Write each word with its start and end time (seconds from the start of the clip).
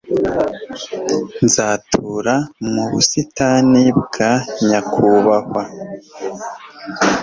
nzatura 1.45 2.35
mu 2.73 2.83
busitani 2.91 3.83
bwa 4.01 4.31
nyakubahwa 4.67 5.63